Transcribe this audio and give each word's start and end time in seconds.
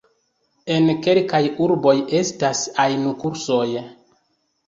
En 0.75 0.87
kelkaj 1.07 1.41
urboj 1.65 1.93
estas 2.21 2.63
ainu-kursoj. 2.85 3.67